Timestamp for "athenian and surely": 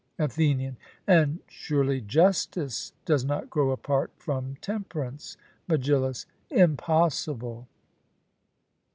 0.17-2.01